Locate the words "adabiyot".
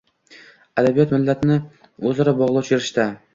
0.83-1.13